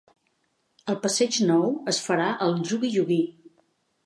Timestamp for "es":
1.93-2.01